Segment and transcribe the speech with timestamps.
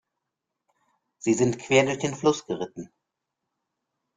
[1.19, 2.91] Sie sind quer durch den Fluss geritten.